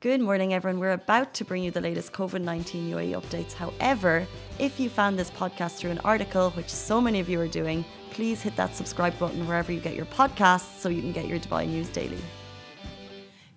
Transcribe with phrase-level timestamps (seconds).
[0.00, 0.78] Good morning, everyone.
[0.78, 3.52] We're about to bring you the latest COVID 19 UAE updates.
[3.52, 4.28] However,
[4.60, 7.84] if you found this podcast through an article, which so many of you are doing,
[8.12, 11.40] please hit that subscribe button wherever you get your podcasts so you can get your
[11.40, 12.20] Dubai news daily.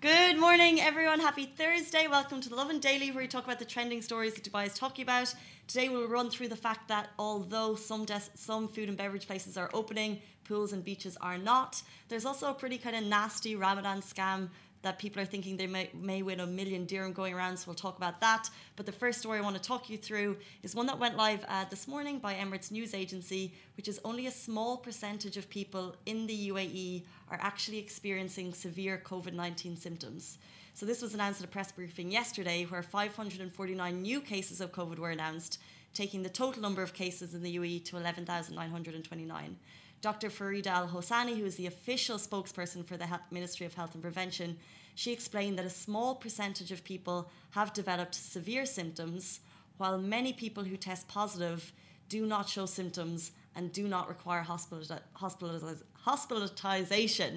[0.00, 1.20] Good morning, everyone.
[1.20, 2.08] Happy Thursday.
[2.08, 4.74] Welcome to the Lovin Daily, where we talk about the trending stories that Dubai is
[4.74, 5.32] talking about.
[5.68, 9.56] Today, we'll run through the fact that although some des- some food and beverage places
[9.56, 11.80] are opening, pools and beaches are not.
[12.08, 14.48] There's also a pretty kind of nasty Ramadan scam
[14.82, 17.74] that people are thinking they may, may win a million dirham going around, so we'll
[17.74, 18.50] talk about that.
[18.76, 21.44] But the first story I want to talk you through is one that went live
[21.48, 25.94] uh, this morning by Emirates News Agency, which is only a small percentage of people
[26.06, 30.38] in the UAE are actually experiencing severe COVID 19 symptoms.
[30.74, 34.98] So, this was announced at a press briefing yesterday, where 549 new cases of COVID
[34.98, 35.58] were announced,
[35.94, 39.56] taking the total number of cases in the UAE to 11,929.
[40.02, 40.30] Dr.
[40.30, 44.58] Farida Al Hosani, who is the official spokesperson for the Ministry of Health and Prevention,
[44.96, 49.40] she explained that a small percentage of people have developed severe symptoms,
[49.78, 51.72] while many people who test positive
[52.08, 55.84] do not show symptoms and do not require hospital, hospitalization.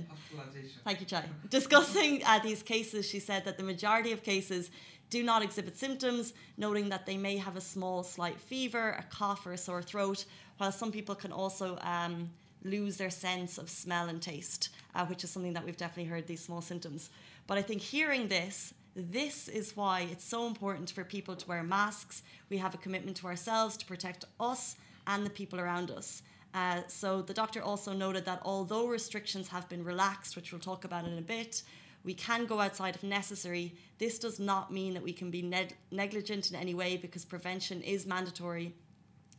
[0.09, 0.79] Hospitalization.
[0.83, 1.23] Thank you, Chai.
[1.49, 4.71] Discussing uh, these cases, she said that the majority of cases
[5.11, 9.45] do not exhibit symptoms, noting that they may have a small, slight fever, a cough,
[9.45, 10.25] or a sore throat,
[10.57, 12.29] while some people can also um,
[12.65, 16.27] lose their sense of smell and taste, uh, which is something that we've definitely heard
[16.27, 17.09] these small symptoms.
[17.47, 21.63] But I think hearing this, this is why it's so important for people to wear
[21.63, 22.23] masks.
[22.49, 24.75] We have a commitment to ourselves to protect us
[25.07, 26.23] and the people around us.
[26.53, 30.85] Uh, so the doctor also noted that although restrictions have been relaxed, which we'll talk
[30.85, 31.63] about in a bit,
[32.05, 33.73] we can go outside if necessary.
[33.97, 37.81] This does not mean that we can be neg- negligent in any way because prevention
[37.81, 38.73] is mandatory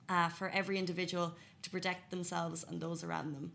[0.08, 3.52] uh, for every individual to protect themselves and those around them.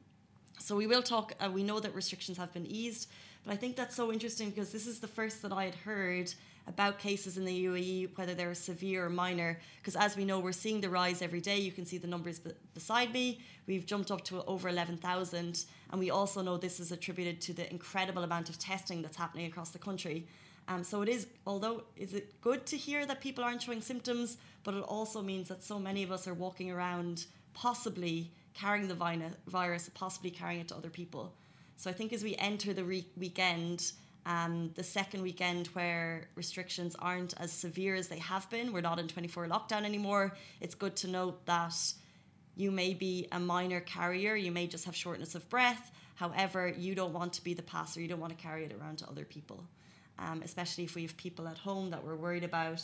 [0.59, 3.09] So we will talk, uh, we know that restrictions have been eased,
[3.43, 6.31] but I think that's so interesting because this is the first that I had heard
[6.67, 9.59] about cases in the UAE, whether they're severe or minor.
[9.79, 11.57] Because as we know, we're seeing the rise every day.
[11.57, 13.41] You can see the numbers b- beside me.
[13.67, 15.65] We've jumped up to over 11,000.
[15.91, 19.47] And we also know this is attributed to the incredible amount of testing that's happening
[19.47, 20.27] across the country.
[20.71, 24.37] Um, so it is, although, is it good to hear that people aren't showing symptoms,
[24.63, 28.95] but it also means that so many of us are walking around possibly carrying the
[29.47, 31.33] virus, possibly carrying it to other people.
[31.75, 33.91] So I think as we enter the re- weekend,
[34.25, 38.99] um, the second weekend where restrictions aren't as severe as they have been, we're not
[38.99, 40.37] in 24 lockdown anymore.
[40.61, 41.75] It's good to note that
[42.55, 45.91] you may be a minor carrier, you may just have shortness of breath.
[46.15, 48.99] However, you don't want to be the passer, you don't want to carry it around
[48.99, 49.65] to other people,
[50.21, 52.81] um, especially if we have people at home that we're worried about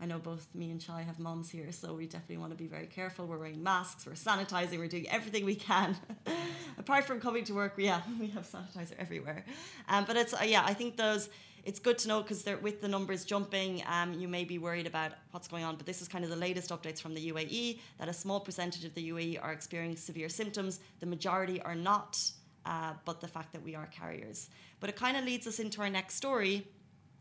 [0.00, 2.68] I know both me and Chai have moms here, so we definitely want to be
[2.68, 3.26] very careful.
[3.26, 5.96] We're wearing masks, we're sanitizing, we're doing everything we can.
[6.78, 9.44] Apart from coming to work, yeah, we have sanitizer everywhere.
[9.88, 11.28] Um, but it's uh, yeah, I think those
[11.64, 15.12] it's good to know because with the numbers jumping, um, you may be worried about
[15.32, 15.74] what's going on.
[15.74, 18.84] But this is kind of the latest updates from the UAE that a small percentage
[18.84, 20.78] of the UAE are experiencing severe symptoms.
[21.00, 22.18] The majority are not,
[22.64, 24.48] uh, but the fact that we are carriers.
[24.78, 26.68] But it kind of leads us into our next story,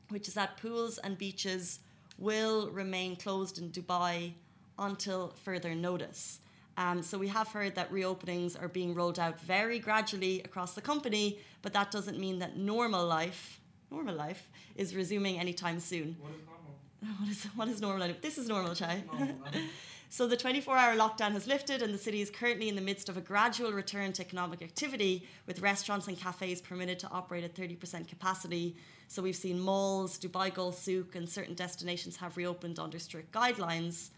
[0.09, 1.79] which is that pools and beaches
[2.17, 4.33] will remain closed in Dubai
[4.79, 6.39] until further notice.
[6.77, 10.81] Um, so we have heard that reopenings are being rolled out very gradually across the
[10.81, 13.59] company, but that doesn't mean that normal life,
[13.89, 16.15] normal life, is resuming anytime soon.
[16.19, 16.57] What is normal?
[17.19, 18.09] What is, what is normal?
[18.21, 19.03] This is normal, Chai.
[20.09, 23.17] so the 24-hour lockdown has lifted, and the city is currently in the midst of
[23.17, 28.07] a gradual return to economic activity, with restaurants and cafes permitted to operate at 30%
[28.07, 28.75] capacity
[29.07, 34.09] so we've seen malls, Dubai Gold Souk, and certain destinations have reopened under strict guidelines.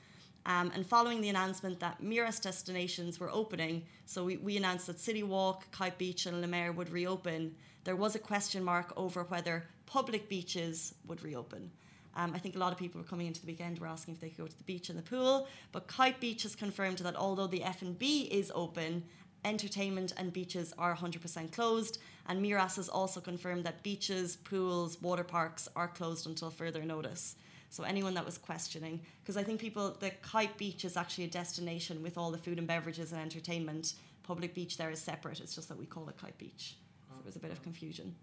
[0.46, 5.00] Um, and following the announcement that Meraas destinations were opening, so we, we announced that
[5.00, 9.24] City Walk, Kite Beach, and La Mer would reopen, there was a question mark over
[9.24, 11.70] whether public beaches would reopen.
[12.16, 14.20] Um, I think a lot of people were coming into the weekend were asking if
[14.20, 17.16] they could go to the beach and the pool, but Kite Beach has confirmed that
[17.16, 19.04] although the F&B is open,
[19.46, 22.00] entertainment and beaches are 100% closed.
[22.28, 27.36] And Meraas has also confirmed that beaches, pools, water parks are closed until further notice.
[27.70, 31.30] So anyone that was questioning, because I think people, the Kite Beach is actually a
[31.30, 33.94] destination with all the food and beverages and entertainment.
[34.24, 35.40] Public beach there is separate.
[35.40, 36.76] It's just that we call it Kite Beach.
[37.08, 38.16] So there was a bit of confusion.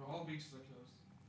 [0.00, 0.85] all beaches are closed.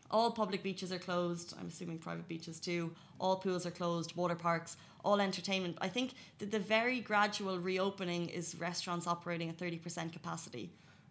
[0.10, 1.54] All public beaches are closed.
[1.60, 2.94] I'm assuming private beaches too.
[3.20, 5.78] All pools are closed, water parks, all entertainment.
[5.82, 10.70] I think that the very gradual reopening is restaurants operating at 30% capacity.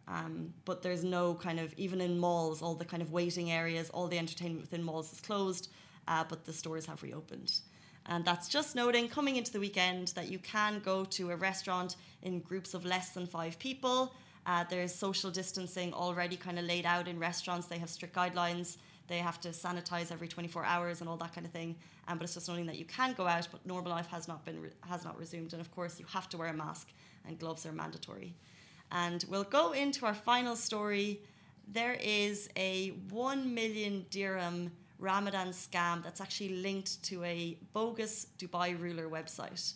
[0.08, 3.90] Um, but there's no kind of, even in malls, all the kind of waiting areas,
[3.90, 5.68] all the entertainment within malls is closed,
[6.06, 7.58] uh, but the stores have reopened.
[8.06, 11.96] And that's just noting coming into the weekend that you can go to a restaurant
[12.22, 14.14] in groups of less than five people.
[14.46, 17.66] Uh, there's social distancing already kind of laid out in restaurants.
[17.66, 18.76] They have strict guidelines.
[19.08, 21.76] they have to sanitize every 24 hours and all that kind of thing.
[22.08, 24.44] Um, but it's just knowing that you can go out, but normal life has not
[24.44, 25.52] been re- has not resumed.
[25.52, 26.88] And of course, you have to wear a mask,
[27.26, 28.34] and gloves are mandatory.
[28.90, 31.20] And we'll go into our final story.
[31.72, 38.80] There is a one million dirham Ramadan scam that's actually linked to a bogus Dubai
[38.80, 39.74] ruler website.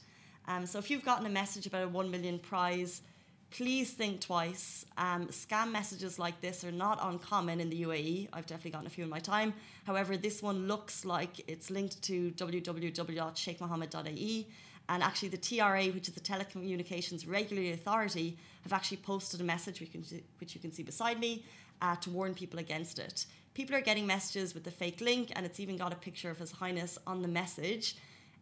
[0.49, 3.03] Um, so if you've gotten a message about a one million prize,
[3.51, 4.87] please think twice.
[4.97, 8.29] Um, scam messages like this are not uncommon in the UAE.
[8.33, 9.53] I've definitely gotten a few in my time.
[9.85, 14.47] However, this one looks like it's linked to www.sheikhmohammed.ae.
[14.89, 19.81] And actually, the TRA, which is the Telecommunications Regulatory Authority, have actually posted a message,
[19.81, 21.45] which you can see beside me,
[21.81, 23.27] uh, to warn people against it.
[23.55, 26.39] People are getting messages with the fake link, and it's even got a picture of
[26.39, 27.97] His Highness on the message.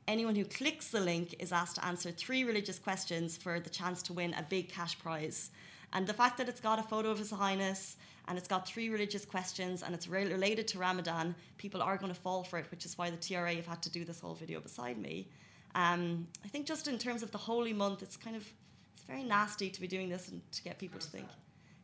[0.09, 4.03] Anyone who clicks the link is asked to answer three religious questions for the chance
[4.05, 5.51] to win a big cash prize.
[5.93, 8.89] And the fact that it's got a photo of His Highness and it's got three
[8.89, 12.87] religious questions and it's related to Ramadan, people are going to fall for it, which
[12.87, 15.29] is why the TRA have had to do this whole video beside me.
[15.75, 18.51] Um, I think just in terms of the holy month, it's kind of
[18.95, 21.29] it's very nasty to be doing this and to get people to think.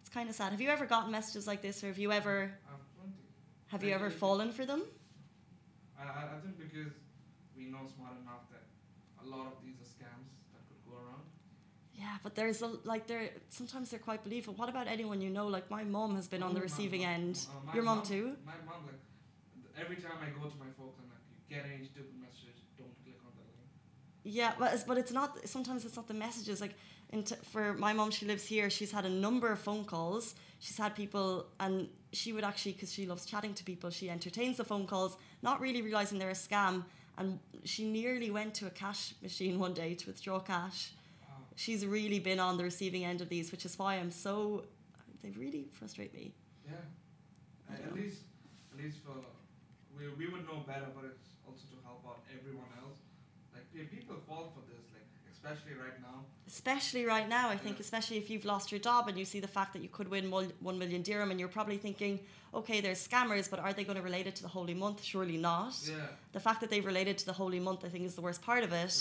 [0.00, 0.52] It's kind of sad.
[0.52, 2.50] Have you ever gotten messages like this, or have you ever
[3.66, 4.82] have you ever fallen for them?
[5.98, 6.92] I, I think because
[7.56, 8.64] we know smart enough that
[9.24, 11.22] a lot of these are scams that could go around.
[11.94, 14.54] Yeah, but there's a like there sometimes they're quite believable.
[14.54, 15.46] What about anyone you know?
[15.46, 17.10] Like my mom has been on the Oh, receiving mom.
[17.10, 17.46] end.
[17.68, 18.36] Uh, Your mom mom- too?
[18.44, 19.00] My mom, like,
[19.80, 22.92] every time I go to my folks, I'm like, you get any stupid message, don't
[23.04, 23.68] click on that link.
[24.24, 25.48] Yeah, but it's, but it's not.
[25.48, 26.60] Sometimes it's not the messages.
[26.60, 26.74] Like,
[27.10, 28.68] in t- for my mom, she lives here.
[28.70, 30.34] She's had a number of phone calls.
[30.58, 34.56] She's had people, and she would actually, because she loves chatting to people, she entertains
[34.56, 36.84] the phone calls, not really realizing they're a scam.
[37.16, 40.92] And she nearly went to a cash machine one day to withdraw cash.
[41.22, 41.36] Wow.
[41.56, 44.64] She's really been on the receiving end of these, which is why I'm so.
[45.22, 46.34] They really frustrate me.
[46.66, 46.74] Yeah.
[47.72, 48.22] At, at least,
[48.72, 49.14] at least for
[49.96, 52.98] we, we would know better, but it's also to help out everyone else.
[53.54, 56.16] Like people fall for this, like especially right now.
[56.46, 57.84] especially right now i think Yeah.
[57.86, 60.30] especially if you've lost your job and you see the fact that you could win
[60.30, 62.20] one, 1 million dirham and you're probably thinking
[62.60, 65.38] okay there's scammers but are they going to relate it to the holy month surely
[65.50, 65.94] not Yeah.
[66.32, 68.62] the fact that they've related to the holy month i think is the worst part
[68.68, 68.94] of it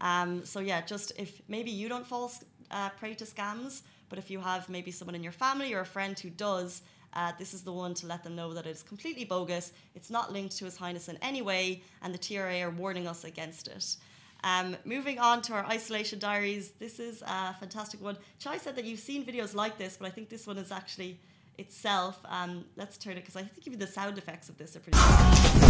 [0.00, 2.30] um, so yeah just if maybe you don't fall
[2.70, 5.86] uh, prey to scams but if you have maybe someone in your family or a
[5.96, 6.82] friend who does
[7.12, 10.32] uh, this is the one to let them know that it's completely bogus it's not
[10.32, 13.96] linked to his highness in any way and the tra are warning us against it
[14.44, 18.16] um, moving on to our isolation diaries, this is a fantastic one.
[18.38, 21.18] Chai said that you've seen videos like this, but I think this one is actually
[21.58, 22.18] itself.
[22.24, 25.69] Um, let's turn it because I think even the sound effects of this are pretty.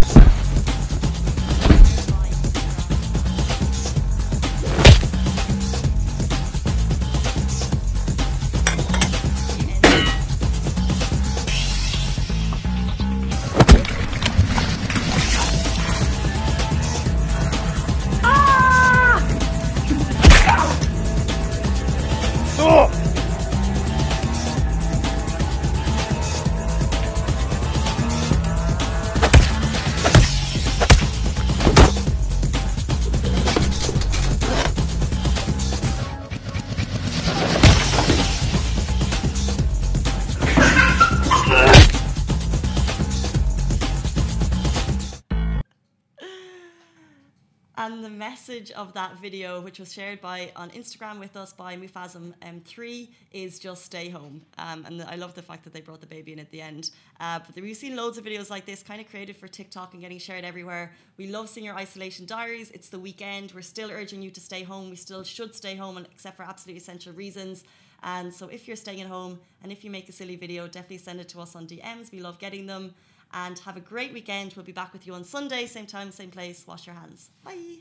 [47.81, 51.79] And the message of that video, which was shared by on Instagram with us by
[51.79, 54.43] Mufazam M3, is just stay home.
[54.59, 56.91] Um, and I love the fact that they brought the baby in at the end.
[57.21, 60.03] Uh, but we've seen loads of videos like this, kind of created for TikTok and
[60.03, 60.93] getting shared everywhere.
[61.17, 62.71] We love seeing your isolation diaries.
[62.73, 63.53] It's the weekend.
[63.53, 64.91] We're still urging you to stay home.
[64.91, 67.65] We still should stay home, and- except for absolutely essential reasons.
[68.03, 70.99] And so if you're staying at home and if you make a silly video, definitely
[70.99, 72.13] send it to us on DMs.
[72.13, 72.95] We love getting them.
[73.33, 74.55] And have a great weekend.
[74.55, 76.65] We'll be back with you on Sunday, same time, same place.
[76.67, 77.31] Wash your hands.
[77.45, 77.79] Bye.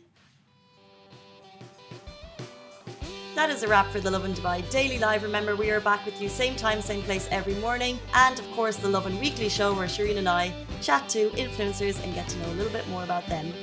[3.35, 5.23] That is a wrap for the Lovin Dubai Daily Live.
[5.23, 7.97] Remember, we are back with you same time, same place every morning.
[8.13, 12.13] And of course, the Lovin Weekly show where Shireen and I chat to influencers and
[12.13, 13.53] get to know a little bit more about them.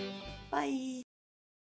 [0.50, 0.95] Bye.